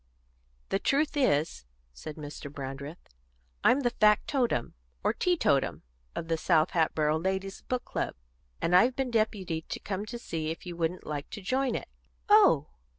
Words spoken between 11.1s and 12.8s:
to join it." "Oh!"